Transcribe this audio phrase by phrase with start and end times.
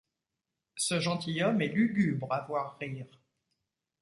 [0.77, 3.21] Ce gentilhomme est lugubre à voir rire.